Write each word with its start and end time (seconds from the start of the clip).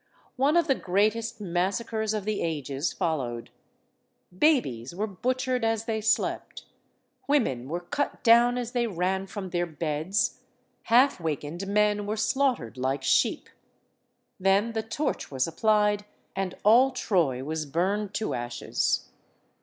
One 0.35 0.57
of 0.57 0.65
the 0.65 0.73
greatest 0.73 1.39
massacres 1.39 2.15
of 2.15 2.25
the 2.25 2.41
ages 2.41 2.91
followed. 2.91 3.51
Babies 4.35 4.95
were 4.95 5.05
butchered 5.05 5.63
as 5.63 5.85
they 5.85 6.01
slept, 6.01 6.65
women 7.27 7.69
were 7.69 7.81
cut 7.81 8.23
down 8.23 8.57
as 8.57 8.71
they 8.71 8.87
ran 8.87 9.27
from 9.27 9.51
their 9.51 9.67
beds, 9.67 10.39
half 10.85 11.19
wakened 11.19 11.67
men 11.67 12.07
were 12.07 12.17
slaughtered 12.17 12.77
like 12.79 13.03
sheep. 13.03 13.47
82 13.47 13.53
STORIES 13.53 13.57
OF 13.59 13.93
THE 13.93 14.43
SUPER 14.43 14.49
WOMEN 14.49 14.63
Then 14.63 14.73
the 14.81 14.89
torch 14.89 15.29
was 15.31 15.47
applied, 15.47 16.05
and 16.35 16.55
all 16.63 16.89
Troy 16.89 17.43
wad 17.43 17.71
burned 17.71 18.13
to 18.15 18.33
ashes. 18.33 19.07